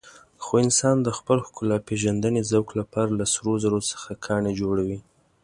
خو 0.43 0.53
انسان 0.65 0.95
د 1.01 1.09
خپل 1.17 1.37
ښکلاپېژندنې 1.47 2.41
ذوق 2.51 2.67
لپاره 2.79 3.09
له 3.19 3.25
سرو 3.33 3.53
زرو 3.63 3.79
څخه 3.91 4.09
ګاڼې 4.25 4.51
جوړوي. 4.61 4.97